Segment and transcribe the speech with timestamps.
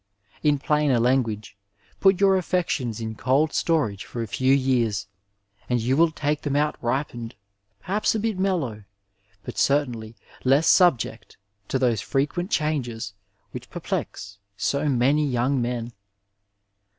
[0.41, 1.55] In plainer language,
[1.99, 5.05] put your affec tions in cold storage for a few years,
[5.69, 7.35] and you will take th^n out ripened,
[7.81, 8.85] perhaps a bit meUow,
[9.43, 11.37] but certainly less subject
[11.67, 13.13] to those frequent changes
[13.51, 15.93] which perplex so many young men.